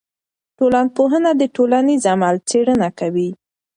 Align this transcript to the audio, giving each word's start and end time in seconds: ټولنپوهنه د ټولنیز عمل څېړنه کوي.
ټولنپوهنه 0.57 1.31
د 1.37 1.43
ټولنیز 1.55 2.01
عمل 2.13 2.35
څېړنه 2.49 2.89
کوي. 2.99 3.29